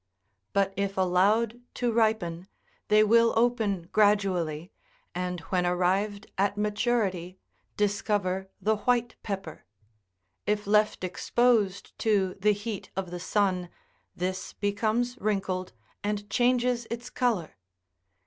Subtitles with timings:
[0.51, 2.47] But if allowed to ripen,
[2.87, 4.71] they will open gradually,
[5.13, 7.37] and when arrived at maturity,
[7.77, 9.63] discover the white pepper;
[10.47, 13.69] if left ex posed to the heat of the sun,
[14.15, 15.71] this becomes wrinkled,
[16.03, 17.57] and changes its colour.